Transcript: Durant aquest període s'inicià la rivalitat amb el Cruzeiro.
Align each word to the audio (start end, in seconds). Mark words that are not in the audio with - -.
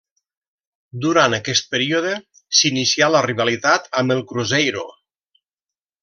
Durant 1.03 1.33
aquest 1.37 1.67
període 1.75 2.13
s'inicià 2.59 3.09
la 3.15 3.21
rivalitat 3.29 3.85
amb 4.03 4.15
el 4.19 4.23
Cruzeiro. 4.33 4.87